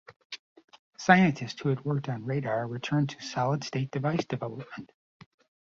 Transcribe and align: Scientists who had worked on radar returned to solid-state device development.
Scientists 0.97 1.61
who 1.61 1.69
had 1.69 1.85
worked 1.85 2.09
on 2.09 2.25
radar 2.25 2.67
returned 2.67 3.09
to 3.09 3.21
solid-state 3.21 3.91
device 3.91 4.25
development. 4.25 4.91